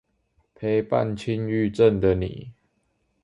[0.55, 2.51] 陪伴輕鬱症的你